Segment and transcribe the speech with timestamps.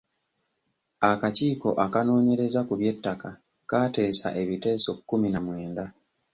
[1.09, 3.29] Akakiiko akanoonyereza ku by'ettaka
[3.69, 5.85] kaateesa ebiteeso kkumi na mwenda.